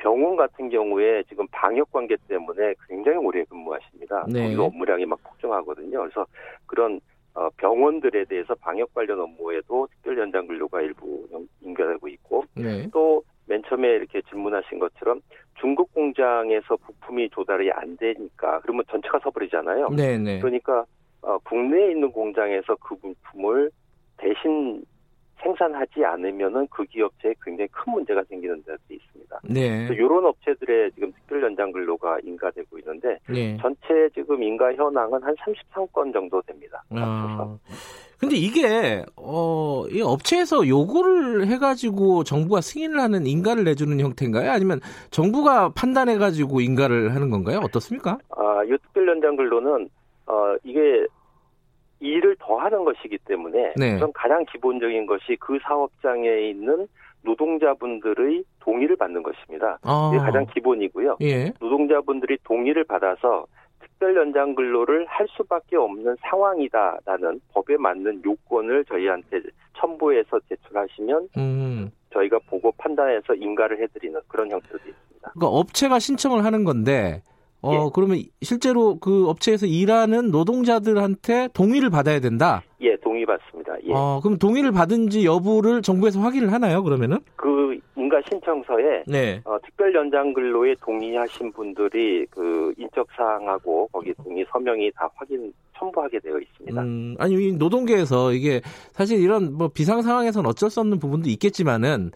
병원 0.00 0.34
같은 0.36 0.68
경우에 0.70 1.22
지금 1.28 1.46
방역 1.52 1.92
관계 1.92 2.16
때문에 2.26 2.74
굉장히 2.88 3.18
오래 3.18 3.44
근무하십니다. 3.44 4.26
네. 4.28 4.56
업무량이 4.56 5.04
막 5.04 5.18
폭증하거든요. 5.22 6.00
그래서 6.00 6.26
그런 6.66 7.00
어, 7.34 7.48
병원들에 7.58 8.24
대해서 8.24 8.54
방역 8.56 8.92
관련 8.92 9.20
업무에도 9.20 9.86
특별 9.92 10.18
연장 10.18 10.46
근로가 10.46 10.80
일부 10.80 11.28
인가되고 11.62 12.08
있고 12.08 12.44
네. 12.54 12.88
또맨 12.90 13.62
처음에 13.68 13.88
이렇게 13.88 14.20
질문하신 14.22 14.78
것처럼 14.78 15.20
중국 15.60 15.92
공장에서 15.94 16.76
부품이 16.76 17.30
조달이 17.30 17.70
안 17.70 17.96
되니까 17.98 18.60
그러면 18.60 18.84
전체가 18.90 19.20
서버리잖아요. 19.20 19.90
네네. 19.90 20.18
네. 20.18 20.38
그러니까 20.40 20.84
어, 21.22 21.38
국내에 21.44 21.90
있는 21.90 22.10
공장에서 22.10 22.74
그 22.76 22.96
부품을 22.96 23.70
대신 24.16 24.82
생산하지 25.42 26.04
않으면은 26.04 26.66
그 26.70 26.84
기업체에 26.84 27.34
굉장히 27.42 27.68
큰 27.72 27.92
문제가 27.92 28.22
생기는 28.28 28.62
데도 28.62 28.78
있습니다. 28.90 29.40
네. 29.44 29.88
이런 29.92 30.24
업체들의 30.24 30.92
지금 30.92 31.12
특별 31.12 31.42
연장 31.42 31.72
근로가 31.72 32.18
인가되고 32.22 32.78
있는데 32.78 33.18
네. 33.28 33.56
전체 33.60 34.08
지금 34.14 34.42
인가 34.42 34.72
현황은 34.74 35.22
한 35.22 35.34
33건 35.36 36.12
정도 36.12 36.40
됩니다. 36.42 36.82
아. 36.90 37.58
근데 38.18 38.36
이게 38.36 39.02
어, 39.16 39.86
이 39.90 40.02
업체에서 40.02 40.68
요구를 40.68 41.46
해가지고 41.46 42.22
정부가 42.24 42.60
승인을 42.60 43.00
하는 43.00 43.26
인가를 43.26 43.64
내주는 43.64 43.98
형태인가요? 43.98 44.50
아니면 44.50 44.80
정부가 45.10 45.70
판단해가지고 45.70 46.60
인가를 46.60 47.14
하는 47.14 47.30
건가요? 47.30 47.60
어떻습니까? 47.64 48.18
아, 48.36 48.62
이 48.64 48.76
특별 48.82 49.08
연장 49.08 49.36
근로는 49.36 49.88
어, 50.26 50.54
이게 50.64 51.06
하는 52.70 52.84
것이기 52.84 53.18
때문에 53.24 53.74
네. 53.76 53.96
우선 53.96 54.12
가장 54.12 54.44
기본적인 54.46 55.06
것이 55.06 55.36
그 55.40 55.58
사업장에 55.62 56.48
있는 56.48 56.86
노동자분들의 57.22 58.44
동의를 58.60 58.96
받는 58.96 59.22
것입니다. 59.22 59.78
아. 59.82 60.10
이게 60.12 60.22
가장 60.22 60.46
기본이고요. 60.46 61.18
예. 61.20 61.52
노동자분들이 61.60 62.38
동의를 62.44 62.84
받아서 62.84 63.46
특별 63.80 64.16
연장 64.16 64.54
근로를 64.54 65.06
할 65.06 65.26
수밖에 65.36 65.76
없는 65.76 66.16
상황이다라는 66.22 67.40
법에 67.52 67.76
맞는 67.76 68.22
요건을 68.24 68.84
저희한테 68.86 69.42
첨부해서 69.76 70.40
제출하시면 70.48 71.28
음. 71.36 71.90
저희가 72.12 72.38
보고 72.46 72.72
판단해서 72.72 73.34
인가를 73.34 73.82
해드리는 73.82 74.18
그런 74.28 74.50
형태로 74.50 74.78
되어 74.78 74.88
있습니다. 74.88 75.30
그러니까 75.34 75.46
업체가 75.46 75.98
신청을 75.98 76.44
하는 76.44 76.64
건데 76.64 77.22
어, 77.62 77.72
예. 77.74 77.90
그러면 77.92 78.22
실제로 78.42 78.98
그 78.98 79.28
업체에서 79.28 79.66
일하는 79.66 80.30
노동자들한테 80.30 81.48
동의를 81.52 81.90
받아야 81.90 82.20
된다? 82.20 82.62
예, 82.80 82.96
동의 82.96 83.26
받습니다. 83.26 83.74
예. 83.84 83.92
어, 83.92 84.20
그럼 84.22 84.38
동의를 84.38 84.72
받은지 84.72 85.26
여부를 85.26 85.82
정부에서 85.82 86.20
확인을 86.20 86.52
하나요, 86.52 86.82
그러면은? 86.82 87.18
그 87.36 87.78
인가 87.96 88.18
신청서에 88.28 89.04
네. 89.06 89.42
어, 89.44 89.58
특별 89.64 89.94
연장 89.94 90.32
근로에 90.32 90.74
동의하신 90.82 91.52
분들이 91.52 92.26
그 92.30 92.72
인적 92.78 93.06
사항하고 93.14 93.88
거기 93.92 94.14
동의 94.14 94.44
서명이 94.50 94.90
다 94.92 95.08
확인 95.14 95.52
첨부하게 95.78 96.20
되어 96.20 96.38
있습니다. 96.38 96.82
음, 96.82 97.14
아니 97.18 97.52
노동계에서 97.52 98.32
이게 98.32 98.60
사실 98.92 99.20
이런 99.20 99.52
뭐 99.52 99.68
비상 99.68 100.02
상황에서는 100.02 100.48
어쩔 100.48 100.70
수 100.70 100.80
없는 100.80 100.98
부분도 100.98 101.28
있겠지만은 101.30 102.10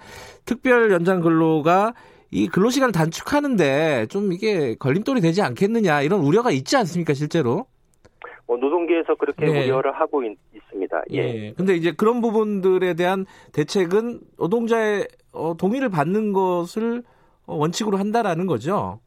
특별 0.45 0.91
연장 0.91 1.21
근로가 1.21 1.95
이 2.35 2.49
근로시간을 2.49 2.93
단축하는데 2.93 4.07
좀 4.11 4.33
이게 4.33 4.75
걸림돌이 4.75 5.21
되지 5.21 5.41
않겠느냐 5.41 6.03
이런 6.03 6.19
우려가 6.19 6.51
있지 6.51 6.77
않습니까 6.77 7.15
실제로? 7.15 7.67
뭐 8.49 8.57
노동계에서 8.57 9.15
그렇게 9.15 9.47
네. 9.47 9.67
우려를 9.67 9.93
하고 9.93 10.25
있, 10.25 10.37
습니다 10.69 11.01
예. 11.13 11.19
예. 11.19 11.53
근데 11.57 11.77
이제 11.77 11.93
그런 11.97 12.21
부분들에 12.21 12.95
대한 12.95 13.25
대책은 13.53 14.19
노동자의 14.37 15.07
어, 15.33 15.55
동의를 15.57 15.91
받는 15.91 16.33
것을 16.33 17.05
어, 17.47 17.55
원칙으로 17.55 17.99
한다라는 17.99 18.47
거죠. 18.47 18.99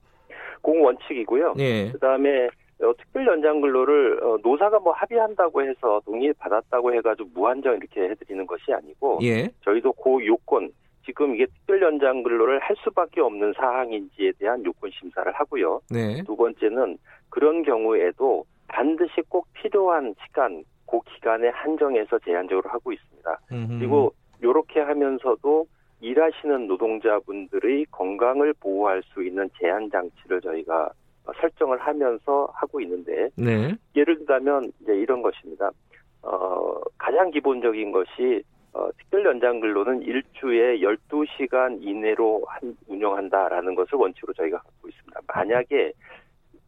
공 0.62 0.86
원칙이고요. 0.86 1.56
예. 1.60 1.92
그다음에 1.92 2.46
어, 2.82 2.94
특별 2.98 3.28
연장 3.28 3.60
근로를 3.60 4.24
어, 4.24 4.38
노사가 4.42 4.80
뭐 4.80 4.94
합의한다고 4.94 5.64
해서 5.64 6.02
동의 6.06 6.32
받았다고 6.40 6.94
해가지고 6.94 7.30
무한정 7.34 7.76
이렇게 7.76 8.10
해드리는 8.10 8.48
것이 8.48 8.72
아니고 8.72 9.20
예. 9.24 9.50
저희도 9.66 9.92
그 9.92 10.26
요건 10.26 10.72
지금 11.08 11.36
이게 11.36 11.46
특별 11.46 11.82
연장 11.82 12.22
근로를 12.22 12.60
할 12.60 12.76
수밖에 12.84 13.22
없는 13.22 13.54
사항인지에 13.54 14.34
대한 14.40 14.64
요건 14.66 14.92
심사를 14.92 15.32
하고요. 15.32 15.80
네. 15.90 16.22
두 16.24 16.36
번째는 16.36 16.98
그런 17.30 17.64
경우에도 17.64 18.46
반드시 18.68 19.22
꼭 19.30 19.48
필요한 19.54 20.14
시간, 20.26 20.64
그 20.86 21.00
기간에 21.16 21.48
한정해서 21.48 22.20
제한적으로 22.20 22.70
하고 22.70 22.92
있습니다. 22.92 23.40
음흠. 23.54 23.80
그리고 23.80 24.14
이렇게 24.42 24.82
하면서도 24.82 25.66
일하시는 26.02 26.68
노동자분들의 26.68 27.86
건강을 27.92 28.54
보호할 28.60 29.02
수 29.04 29.24
있는 29.24 29.50
제한 29.60 29.90
장치를 29.90 30.42
저희가 30.42 30.92
설정을 31.40 31.78
하면서 31.78 32.50
하고 32.54 32.82
있는데 32.82 33.30
네. 33.38 33.74
예를 33.96 34.18
들자면 34.20 34.72
이제 34.82 34.94
이런 34.94 35.22
것입니다. 35.22 35.72
어, 36.22 36.80
가장 36.98 37.32
기본적인 37.32 37.94
것이 37.94 38.44
어, 38.74 38.90
특별 38.98 39.26
연장 39.26 39.60
근로는 39.60 40.04
일주에 40.04 40.80
12시간 40.80 41.82
이내로 41.82 42.44
한, 42.48 42.76
운영한다라는 42.88 43.76
것을 43.76 43.96
원칙으로 43.98 44.34
저희가 44.34 44.58
갖고 44.58 44.88
있습니다. 44.90 45.20
만약에 45.28 45.92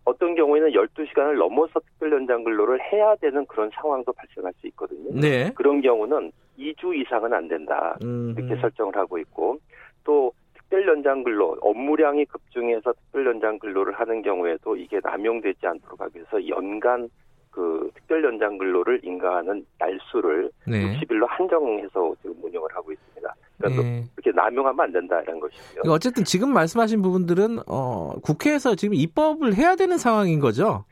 어떤 0.06 0.34
경우에는 0.34 0.72
12시간을 0.72 1.38
넘어서 1.38 1.79
특별 1.79 2.12
연장 2.13 2.44
근로를 2.44 2.79
해야 2.91 3.15
되는 3.18 3.46
그런 3.46 3.70
상황도 3.74 4.12
발생할 4.13 4.53
수 4.60 4.68
있거든요. 4.68 5.10
네. 5.20 5.51
그런 5.53 5.82
경우는 5.82 6.32
2주 6.58 6.96
이상은 6.96 7.34
안 7.34 7.48
된다. 7.48 7.96
이렇게 8.38 8.56
설정을 8.60 8.96
하고 8.96 9.18
있고 9.20 9.60
또 10.03 10.34
특별 10.56 10.88
연장 10.88 11.24
근로 11.24 11.58
업무량이 11.62 12.25
급증해서 12.25 12.94
특별 12.94 13.25
연장 13.27 13.60
근로를 13.60 13.94
하는 13.94 14.22
경우에도 14.22 14.75
이게 14.75 15.00
남용되지 15.03 15.65
않도록 15.65 16.01
하기 16.01 16.18
위해서 16.18 16.48
연간 16.48 17.10
그 17.51 17.89
특별 17.96 18.24
연장 18.24 18.58
근로를 18.58 19.00
인가하는 19.03 19.65
날수를 19.79 20.51
네. 20.68 21.00
60일로 21.00 21.25
한정해서 21.27 22.15
지금 22.22 22.36
운영을 22.44 22.70
하고 22.74 22.91
있습니다. 22.91 23.36
그러니까 23.58 23.84
네. 23.84 24.03
이렇게 24.18 24.32
남용하면 24.36 24.79
안 24.79 24.91
된다는 24.91 25.39
것이죠. 25.39 25.63
그러니까 25.72 25.94
어쨌든 25.94 26.24
지금 26.24 26.53
말씀하신 26.53 27.01
부분들은 27.01 27.60
어, 27.68 28.13
국회에서 28.22 28.75
지금 28.75 28.94
입법을 28.94 29.56
해야 29.56 29.75
되는 29.75 29.98
상황인 29.98 30.39
거죠. 30.39 30.86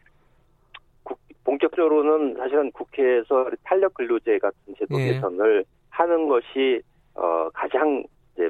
국, 1.03 1.19
본격적으로는 1.43 2.35
사실은 2.37 2.71
국회에서 2.71 3.49
탄력 3.63 3.93
근로제 3.93 4.39
같은 4.39 4.75
제도 4.77 4.97
네. 4.97 5.13
개선을 5.13 5.63
하는 5.89 6.27
것이 6.27 6.81
어, 7.13 7.49
가장 7.53 8.03
이제 8.33 8.49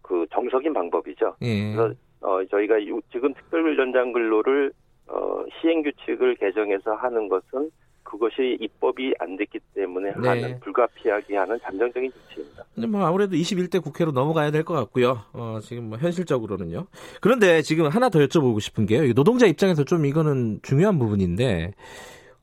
그 0.00 0.26
정석인 0.32 0.72
방법이죠. 0.72 1.36
예. 1.42 1.74
그래서 1.74 1.94
어, 2.20 2.44
저희가 2.50 2.76
지금 3.10 3.32
특별 3.34 3.78
연장 3.78 4.12
근로를 4.12 4.72
어, 5.12 5.44
시행 5.60 5.82
규칙을 5.82 6.36
개정해서 6.36 6.94
하는 6.94 7.28
것은 7.28 7.70
그것이 8.02 8.58
입법이 8.60 9.14
안 9.20 9.36
됐기 9.36 9.58
때문에 9.74 10.12
네. 10.20 10.28
하는 10.28 10.60
불가피하게 10.60 11.36
하는 11.36 11.58
잠정적인 11.62 12.10
조치입니다. 12.12 12.64
근데 12.74 12.86
뭐 12.86 13.04
아무래도 13.06 13.36
21대 13.36 13.82
국회로 13.82 14.12
넘어가야 14.12 14.50
될 14.50 14.64
것 14.64 14.74
같고요. 14.74 15.20
어, 15.32 15.58
지금 15.62 15.84
뭐 15.90 15.98
현실적으로는요. 15.98 16.86
그런데 17.20 17.62
지금 17.62 17.86
하나 17.88 18.08
더 18.10 18.18
여쭤보고 18.18 18.60
싶은 18.60 18.86
게요. 18.86 19.12
노동자 19.14 19.46
입장에서 19.46 19.84
좀 19.84 20.04
이거는 20.04 20.60
중요한 20.62 20.98
부분인데 20.98 21.72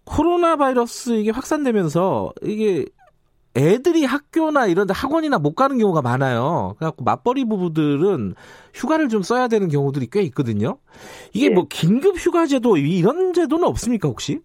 코로나 0.05 0.55
바이러스 0.55 1.11
이게 1.11 1.29
확산되면서 1.31 2.33
이게 2.41 2.85
애들이 3.59 4.05
학교나 4.05 4.67
이런 4.67 4.87
데 4.87 4.93
학원이나 4.95 5.37
못 5.37 5.53
가는 5.53 5.77
경우가 5.77 6.01
많아요. 6.01 6.75
그래갖고 6.79 7.03
맞벌이 7.03 7.45
부부들은 7.45 8.35
휴가를 8.73 9.09
좀 9.09 9.21
써야 9.21 9.47
되는 9.47 9.67
경우들이 9.67 10.07
꽤 10.11 10.21
있거든요. 10.23 10.77
이게 11.33 11.49
네. 11.49 11.55
뭐 11.55 11.65
긴급 11.69 12.15
휴가 12.17 12.45
제도 12.45 12.77
이런 12.77 13.33
제도는 13.33 13.65
없습니까 13.65 14.07
혹시? 14.07 14.39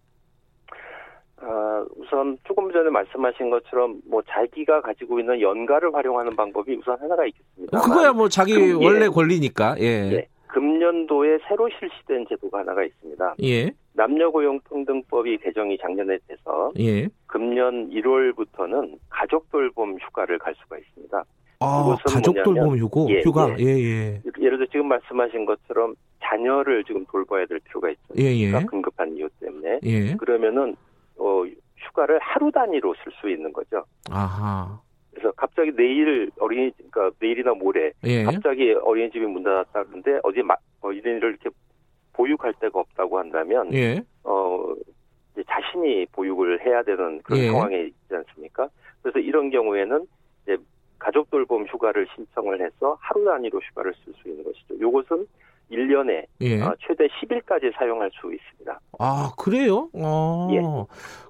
어, 1.41 1.85
우선 1.97 2.39
조금 2.45 2.73
전에 2.73 2.91
말씀하신 2.91 3.51
것처럼 3.51 4.01
뭐 4.09 4.23
자기가 4.29 4.81
가지고 4.81 5.21
있는 5.21 5.41
연가를 5.41 5.95
활용하는 5.95 6.35
방법이 6.35 6.75
우선 6.75 6.99
하나가 7.01 7.25
있겠습니다. 7.27 7.79
어, 7.79 7.83
그거야 7.83 8.13
뭐 8.13 8.29
자기 8.29 8.55
금, 8.55 8.83
원래 8.83 9.05
예. 9.05 9.09
권리니까. 9.09 9.77
예. 9.79 10.13
예. 10.13 10.29
금년도에 10.49 11.39
새로 11.49 11.69
실시된 11.69 12.27
제도가 12.29 12.61
하나가 12.61 12.85
있습니다. 12.85 13.35
예. 13.43 13.73
남녀고용평등법이 13.95 15.39
개정이 15.39 15.79
작년에 15.79 16.19
돼서 16.27 16.73
예. 16.79 17.09
금년 17.27 17.91
1월부터는 17.91 18.99
가족 19.09 19.51
돌봄 19.51 19.97
휴가를 19.99 20.39
갈 20.39 20.55
수가 20.57 20.79
있습니다. 20.79 21.25
아, 21.61 21.97
가족 22.05 22.43
돌봄 22.43 22.77
휴고 22.77 23.09
예, 23.11 23.23
휴가 23.23 23.49
예. 23.59 23.65
예, 23.65 23.69
예. 23.69 24.23
예를 24.39 24.59
들어 24.59 24.67
지금 24.71 24.89
말씀하신 24.89 25.47
것처럼 25.47 25.95
자녀를 26.23 26.85
지금 26.85 27.05
돌봐야 27.07 27.47
될 27.47 27.61
필요가 27.61 27.91
있습니다. 27.91 28.23
예, 28.23 28.37
예. 28.37 28.65
급급한 28.67 29.17
이유 29.17 29.29
때문에 29.41 29.81
그러면은 30.19 30.77
어, 31.17 31.45
휴가를 31.77 32.19
하루 32.21 32.51
단위로 32.51 32.95
쓸 33.03 33.13
수 33.21 33.31
있는 33.31 33.53
거죠. 33.53 33.85
아하. 34.11 34.81
그래서 35.13 35.31
갑자기 35.37 35.71
내일 35.75 36.31
어린이 36.41 36.73
그러니까 36.91 37.17
내일이나 37.21 37.55
모레 37.55 37.93
예. 38.03 38.25
갑자기 38.25 38.73
어린이집이 38.73 39.25
문 39.27 39.45
닫았다는데 39.45 40.21
어디 40.25 40.43
마, 40.43 40.57
어린이를 40.81 41.31
이렇게 41.31 41.51
보육할 42.15 42.55
데가 42.61 42.81
없다고 42.81 43.19
한다면 43.19 43.73
예. 43.75 44.03
어 44.25 44.75
자신이 45.49 46.07
보육을 46.13 46.65
해야 46.65 46.83
되는 46.83 47.21
그런 47.23 47.41
예. 47.41 47.47
상황에 47.49 47.83
있지 47.83 48.15
않습니까? 48.15 48.69
그래서 49.03 49.19
이런 49.19 49.51
경우에는 49.51 50.07
이제 50.43 50.57
가족 50.99 51.31
돌봄 51.31 51.67
휴가를 51.67 52.07
신청을 52.15 52.61
해서 52.65 52.97
하루 53.01 53.25
단위로 53.25 53.61
휴가를 53.61 53.93
쓸 54.05 54.15
수 54.23 54.29
있는 54.29 54.45
것이죠. 54.45 54.81
요것은 54.81 55.27
1년에 55.71 56.27
예. 56.43 56.63
어, 56.63 56.75
최대 56.81 57.07
10일까지 57.07 57.75
사용할 57.77 58.11
수 58.13 58.33
있습니다. 58.33 58.81
아, 58.99 59.33
그래요? 59.37 59.89
어. 59.95 60.49
예. 60.53 60.61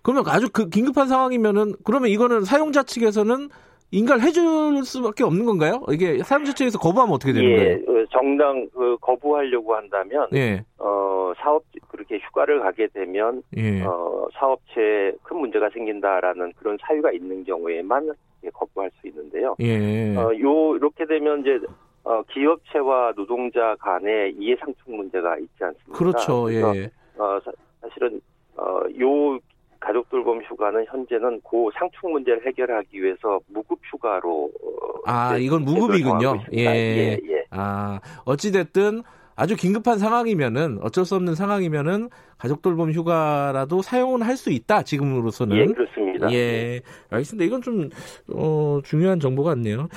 그러면 0.03 0.25
아주 0.29 0.49
그 0.53 0.69
긴급한 0.69 1.09
상황이면은 1.09 1.75
그러면 1.85 2.11
이거는 2.11 2.45
사용자 2.45 2.83
측에서는 2.83 3.49
인가를 3.91 4.23
해줄 4.23 4.85
수밖에 4.85 5.23
없는 5.25 5.45
건가요? 5.45 5.83
이게 5.91 6.19
사용자 6.23 6.53
측에서 6.53 6.79
거부하면 6.79 7.15
어떻게 7.15 7.33
되는 7.33 7.49
예, 7.49 7.57
거예요? 7.57 7.77
어, 7.87 8.07
정당 8.11 8.69
그 8.75 8.97
거부하려고 9.01 9.75
한다면 9.77 10.29
예. 10.35 10.65
어 10.79 11.33
사업 11.37 11.63
그렇게 11.89 12.19
휴가를 12.19 12.61
가게 12.61 12.89
되면 12.89 13.43
예. 13.57 13.83
어 13.83 14.27
사업체에 14.35 15.13
큰 15.23 15.39
문제가 15.39 15.71
생긴다라는 15.71 16.53
그런 16.57 16.77
사유가 16.81 17.13
있는 17.13 17.45
경우에만 17.45 18.13
예, 18.45 18.51
거부할 18.51 18.91
수 19.01 19.09
있는데요. 19.09 19.55
예. 19.61 20.17
어, 20.17 20.33
요 20.41 20.77
이렇게 20.77 21.07
되면 21.07 21.41
이제 21.41 21.61
어, 22.05 22.23
기업체와 22.31 23.13
노동자 23.15 23.77
간의 23.79 24.35
이해 24.39 24.57
상충 24.61 24.97
문제가 24.97 25.39
있지 25.39 25.65
않습니까? 25.65 25.97
그렇죠. 25.97 26.53
예. 26.53 26.91
어, 27.17 27.39
사, 27.45 27.53
사실은 27.81 28.21
어, 28.57 28.81
요 29.01 29.39
가족 29.85 30.09
돌봄 30.09 30.43
휴가는 30.43 30.85
현재는 30.89 31.43
그 31.49 31.69
상충 31.79 32.13
문제를 32.13 32.47
해결하기 32.47 33.03
위해서 33.03 33.39
무급 33.49 33.79
휴가로 33.93 34.45
어, 34.47 35.01
아, 35.05 35.37
이건 35.37 35.63
무급이군요. 35.65 36.43
예. 36.55 36.65
예, 36.65 37.19
예. 37.29 37.45
아, 37.51 38.01
어찌 38.25 38.51
됐든 38.51 39.03
아주 39.37 39.57
긴급한 39.57 39.99
상황이면은 39.99 40.79
어쩔 40.81 41.05
수 41.05 41.17
없는 41.17 41.35
상황이면은 41.35 42.09
가족 42.39 42.63
돌봄 42.63 42.93
휴가라도 42.93 43.83
사용은 43.83 44.23
할 44.23 44.37
수 44.37 44.51
있다. 44.51 44.83
지금으로서는. 44.83 45.57
예, 45.57 45.67
그렇습니다. 45.67 46.33
예, 46.33 46.81
알겠습니다. 47.11 47.45
이건 47.45 47.61
좀 47.61 47.91
어, 48.33 48.81
중요한 48.85 49.21
정보 49.21 49.43
같네요. 49.43 49.89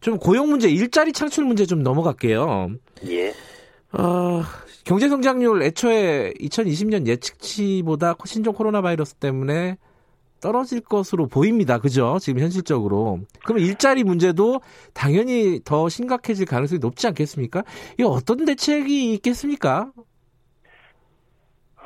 좀 0.00 0.18
고용 0.18 0.50
문제, 0.50 0.68
일자리 0.68 1.12
창출 1.12 1.44
문제 1.44 1.66
좀 1.66 1.82
넘어갈게요. 1.82 2.70
예. 3.08 3.30
어, 3.92 4.42
경제 4.84 5.08
성장률 5.08 5.62
애초에 5.62 6.34
2020년 6.40 7.06
예측치보다 7.06 8.16
신종 8.26 8.52
코로나 8.52 8.82
바이러스 8.82 9.14
때문에 9.14 9.78
떨어질 10.42 10.82
것으로 10.82 11.26
보입니다. 11.26 11.78
그죠? 11.78 12.18
지금 12.20 12.42
현실적으로. 12.42 13.20
그러면 13.46 13.64
일자리 13.64 14.04
문제도 14.04 14.60
당연히 14.92 15.60
더 15.64 15.88
심각해질 15.88 16.44
가능성이 16.44 16.80
높지 16.80 17.06
않겠습니까? 17.06 17.62
이거 17.98 18.10
어떤 18.10 18.44
대책이 18.44 19.14
있겠습니까? 19.14 19.90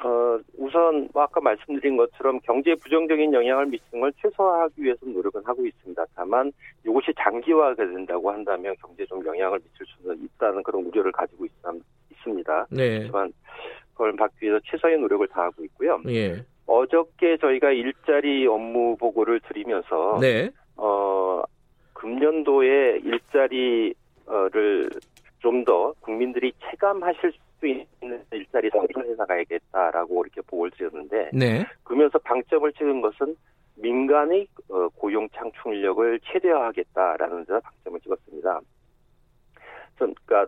어, 0.03 0.39
우선 0.57 1.09
뭐 1.13 1.23
아까 1.23 1.41
말씀드린 1.41 1.97
것처럼 1.97 2.41
경제에 2.41 2.75
부정적인 2.83 3.33
영향을 3.33 3.67
미치는 3.67 4.01
걸 4.01 4.13
최소화하기 4.21 4.83
위해서 4.83 5.07
노력은 5.07 5.43
하고 5.45 5.65
있습니다. 5.65 6.05
다만 6.17 6.51
이것이 6.85 7.13
장기화가 7.17 7.77
된다고 7.77 8.33
한다면 8.33 8.75
경제에 8.81 9.07
좀 9.07 9.25
영향을 9.25 9.61
미칠 9.61 9.87
수는 9.87 10.21
있다는 10.21 10.65
그런 10.65 10.85
우려를 10.85 11.13
가지고 11.13 11.47
있, 11.47 11.53
있습니다. 12.19 12.67
네. 12.71 13.01
하지만 13.03 13.33
그걸 13.93 14.13
막기 14.13 14.47
위해서 14.47 14.61
최선의 14.65 14.99
노력을 14.99 15.27
다하고 15.29 15.65
있고요. 15.65 16.01
예. 16.09 16.45
어저께 16.67 17.39
저희가 17.39 17.73
일자리 17.73 18.47
업무 18.47 18.97
보고를 18.97 19.41
드리면서 19.41 20.19
네. 20.21 20.51
어, 20.77 21.43
금년도에 21.95 23.01
일자리를 23.05 23.95
좀 25.41 25.65
더 25.65 25.93
국민들이 26.01 26.53
체감하실 26.71 27.33
수 27.59 27.67
있는 27.67 28.25
일자리 28.33 28.71
상황을 28.71 29.11
해나가야겠다라고 29.13 30.25
이렇게 30.25 30.41
보고를 30.43 30.71
드렸는데 30.73 31.31
네. 31.33 31.67
그러면서 31.85 32.19
방점을 32.19 32.73
찍은 32.73 33.01
것은 33.01 33.37
민간의 33.77 34.49
어, 34.69 34.89
고용 34.97 35.29
창출력을 35.31 36.21
최대화하겠다라는 36.25 37.45
데서 37.45 37.61
방점을 37.61 38.01
찍었습니다. 38.01 38.61
그러니까 39.97 40.47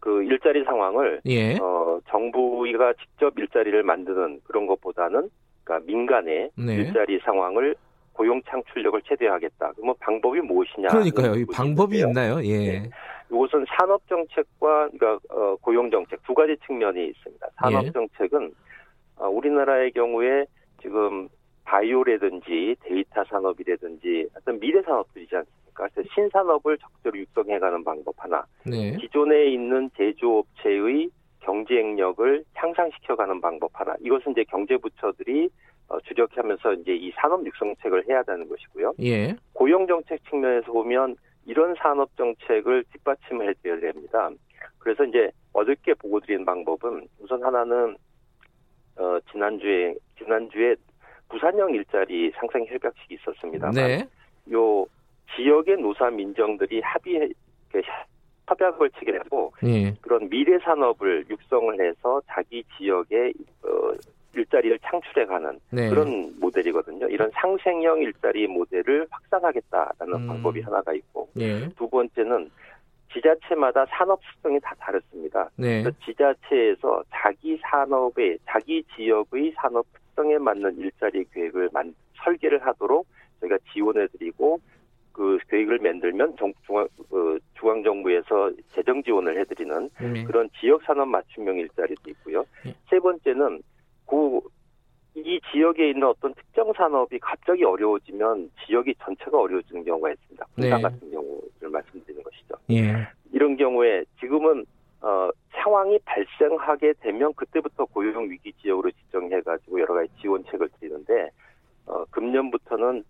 그 0.00 0.22
일자리 0.22 0.64
상황을 0.64 1.20
예. 1.26 1.56
어, 1.56 2.00
정부가 2.08 2.92
직접 2.94 3.38
일자리를 3.38 3.82
만드는 3.82 4.40
그런 4.44 4.66
것보다는 4.66 5.28
그러니까 5.64 5.86
민간의 5.86 6.50
네. 6.56 6.74
일자리 6.74 7.18
상황을 7.20 7.74
고용 8.12 8.42
창출력을 8.42 9.00
최대화하겠다. 9.02 9.72
그러면 9.76 9.94
방법이 10.00 10.40
무엇이냐? 10.40 10.88
그러니까요. 10.88 11.34
이 11.34 11.44
방법이 11.46 11.98
있나요? 11.98 12.42
예. 12.42 12.80
네. 12.80 12.90
이것은 13.30 13.64
산업 13.76 14.00
정책과 14.08 14.88
그러니까 14.90 15.18
어, 15.30 15.56
고용 15.60 15.90
정책 15.90 16.22
두 16.24 16.34
가지 16.34 16.56
측면이 16.66 17.08
있습니다. 17.08 17.46
산업 17.56 17.84
예. 17.84 17.90
정책은 17.92 18.52
어, 19.16 19.28
우리나라의 19.28 19.92
경우에 19.92 20.46
지금 20.80 21.28
바이오라든지 21.64 22.76
데이터 22.80 23.22
산업이라든지 23.24 24.28
어떤 24.36 24.58
미래 24.58 24.80
산업들이지 24.82 25.36
않습니까? 25.36 25.57
그래서 25.86 26.08
신산업을 26.14 26.78
적절히 26.78 27.20
육성해가는 27.20 27.84
방법 27.84 28.14
하나, 28.18 28.44
네. 28.64 28.96
기존에 28.96 29.46
있는 29.46 29.90
제조업체의 29.96 31.10
경쟁력을 31.40 32.44
향상시켜가는 32.54 33.40
방법 33.40 33.70
하나. 33.72 33.94
이것은 34.00 34.32
이제 34.32 34.44
경제부처들이 34.44 35.48
어, 35.88 35.98
주력하면서 36.00 36.74
이제 36.74 36.94
이 36.94 37.10
산업 37.12 37.46
육성책을 37.46 38.08
해야 38.08 38.22
되는 38.22 38.46
것이고요. 38.48 38.92
예. 39.00 39.34
고용 39.54 39.86
정책 39.86 40.22
측면에서 40.28 40.70
보면 40.70 41.16
이런 41.46 41.74
산업 41.78 42.14
정책을 42.16 42.84
뒷받침해 42.92 43.54
줘야 43.62 43.80
됩니다. 43.80 44.30
그래서 44.78 45.04
이제 45.04 45.30
어저께 45.54 45.94
보고 45.94 46.20
드린 46.20 46.44
방법은 46.44 47.08
우선 47.20 47.42
하나는 47.42 47.96
어 48.96 49.18
지난주에 49.32 49.94
지난주에 50.18 50.76
부산형 51.30 51.74
일자리 51.74 52.30
상생 52.32 52.66
협약식이 52.66 53.14
있었습니다만 53.14 53.74
네. 53.74 54.06
요 54.52 54.86
지역의 55.34 55.78
노사 55.78 56.10
민정들이 56.10 56.80
합의해 56.80 57.28
그 57.70 57.80
협약을 58.48 58.90
체결하고 58.98 59.52
예. 59.64 59.94
그런 60.00 60.28
미래 60.28 60.58
산업을 60.58 61.26
육성을 61.28 61.80
해서 61.80 62.20
자기 62.26 62.64
지역에 62.76 63.32
어 63.62 63.92
일자리를 64.34 64.78
창출해가는 64.80 65.60
네. 65.70 65.88
그런 65.90 66.32
모델이거든요. 66.38 67.08
이런 67.08 67.30
상생형 67.34 68.02
일자리 68.02 68.46
모델을 68.46 69.06
확산하겠다라는 69.10 70.14
음. 70.14 70.26
방법이 70.26 70.60
하나가 70.60 70.92
있고 70.92 71.28
예. 71.38 71.68
두 71.70 71.88
번째는 71.88 72.50
지자체마다 73.12 73.86
산업 73.86 74.20
특성이 74.20 74.60
다 74.60 74.74
다릅니다. 74.78 75.48
네. 75.56 75.82
그래서 75.82 75.98
지자체에서 76.04 77.02
자기 77.10 77.58
산업의 77.62 78.38
자기 78.46 78.82
지역의 78.94 79.54
산업 79.56 79.86
특성에 79.92 80.38
맞는 80.38 80.78
일자리 80.78 81.24
계획을 81.32 81.70
만, 81.72 81.94
설계를 82.16 82.64
하도록 82.66 83.06
저희가 83.40 83.58
지원해드리고 83.72 84.60
그 85.18 85.38
계획을 85.48 85.80
만들면 85.80 86.36
정, 86.38 86.52
중앙 86.64 86.84
어, 86.84 87.36
중앙 87.58 87.82
정부에서 87.82 88.52
재정 88.72 89.02
지원을 89.02 89.40
해드리는 89.40 89.90
네. 90.00 90.22
그런 90.22 90.48
지역 90.60 90.80
산업 90.84 91.08
맞춤형 91.08 91.58
일자리도 91.58 92.10
있고요. 92.10 92.44
예. 92.66 92.74
세 92.88 93.00
번째는 93.00 93.60
그 94.06 94.40
이 95.24 95.40
지역에 95.50 95.90
있는 95.90 96.04
어떤 96.06 96.34
특정 96.34 96.72
산업이 96.72 97.18
갑자기 97.18 97.64
어려워지면 97.64 98.50
지역이 98.64 98.94
전체가 99.02 99.38
어려워지는 99.40 99.84
경우가 99.84 100.12
있습니다. 100.12 100.46
부산 100.54 100.70
네. 100.70 100.82
같은 100.82 101.10
경우를 101.10 101.70
말씀드리는 101.70 102.22
것이죠. 102.22 102.54
예. 102.70 103.08
이런 103.32 103.56
경우에 103.56 104.04
지금은 104.20 104.64
어, 105.00 105.30
상황이 105.50 105.98
발생하게 106.04 106.94
되면 107.00 107.32
그때부터 107.34 107.84
고용 107.86 108.30
위기 108.30 108.52
지역으로 108.54 108.90
지정해가지고 108.90 109.80
여러 109.80 109.94
가지 109.94 110.10
지원책을 110.20 110.68
드리는데 110.80 111.30
어, 111.86 112.04
금년부터는 112.10 113.04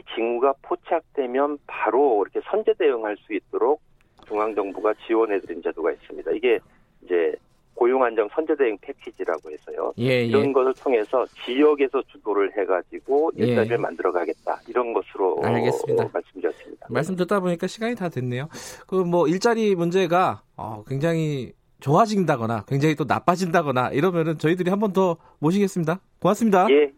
어, 0.00 0.02
위기 0.02 0.02
징후가 0.14 0.54
포착되면 0.62 1.58
바로 1.66 2.24
이렇게 2.24 2.40
선제 2.50 2.74
대응할 2.78 3.16
수 3.18 3.34
있도록 3.34 3.80
중앙 4.26 4.54
정부가 4.54 4.94
지원해드린 5.06 5.62
제도가 5.62 5.92
있습니다. 5.92 6.30
이게 6.32 6.58
이제 7.04 7.34
고용 7.74 8.02
안정 8.04 8.28
선제 8.34 8.54
대응 8.56 8.76
패키지라고 8.80 9.50
해서요. 9.50 9.92
예, 9.98 10.24
이런 10.24 10.48
예. 10.48 10.52
것을 10.52 10.74
통해서 10.74 11.24
지역에서 11.44 12.02
주도를 12.08 12.50
해가지고 12.58 13.32
예. 13.38 13.46
일자리를 13.46 13.78
만들어가겠다 13.78 14.60
이런 14.68 14.92
것으로 14.92 15.36
어, 15.38 15.46
알겠습니다. 15.46 16.04
어, 16.04 16.10
말씀드렸습니다. 16.12 16.86
말씀 16.90 17.16
듣다 17.16 17.40
보니까 17.40 17.66
시간이 17.66 17.94
다 17.94 18.08
됐네요. 18.08 18.48
그 18.86 18.96
뭐 19.04 19.26
일자리 19.28 19.74
문제가 19.74 20.42
어, 20.56 20.84
굉장히 20.86 21.52
좋아진다거나 21.80 22.64
굉장히 22.68 22.94
또 22.94 23.04
나빠진다거나 23.08 23.90
이러면은 23.92 24.36
저희들이 24.36 24.68
한 24.68 24.78
번 24.78 24.92
더 24.92 25.16
모시겠습니다. 25.38 26.00
고맙습니다. 26.20 26.66
예, 26.70 26.74
예, 26.74 26.92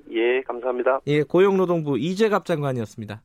감사합니다. 0.62 1.00
예, 1.08 1.22
고용노동부 1.22 1.98
이재갑 1.98 2.46
장관이었습니다. 2.46 3.22